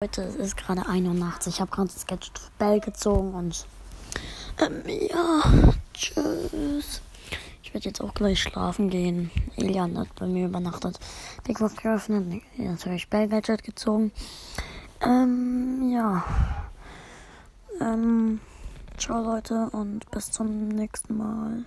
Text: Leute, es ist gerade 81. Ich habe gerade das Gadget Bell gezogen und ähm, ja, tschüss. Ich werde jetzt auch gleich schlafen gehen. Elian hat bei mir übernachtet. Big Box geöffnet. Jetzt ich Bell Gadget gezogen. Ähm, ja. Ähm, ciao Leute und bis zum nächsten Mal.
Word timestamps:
Leute, 0.00 0.22
es 0.22 0.36
ist 0.36 0.56
gerade 0.56 0.86
81. 0.86 1.54
Ich 1.54 1.60
habe 1.60 1.72
gerade 1.72 1.88
das 1.92 2.06
Gadget 2.06 2.40
Bell 2.56 2.78
gezogen 2.78 3.34
und 3.34 3.66
ähm, 4.60 4.84
ja, 4.86 5.42
tschüss. 5.92 7.02
Ich 7.64 7.74
werde 7.74 7.88
jetzt 7.88 8.00
auch 8.00 8.14
gleich 8.14 8.40
schlafen 8.40 8.90
gehen. 8.90 9.32
Elian 9.56 9.98
hat 9.98 10.14
bei 10.14 10.26
mir 10.26 10.46
übernachtet. 10.46 11.00
Big 11.42 11.58
Box 11.58 11.74
geöffnet. 11.74 12.42
Jetzt 12.56 12.86
ich 12.86 13.08
Bell 13.08 13.26
Gadget 13.26 13.64
gezogen. 13.64 14.12
Ähm, 15.00 15.90
ja. 15.92 16.24
Ähm, 17.80 18.38
ciao 18.98 19.20
Leute 19.20 19.68
und 19.72 20.08
bis 20.12 20.30
zum 20.30 20.68
nächsten 20.68 21.16
Mal. 21.16 21.64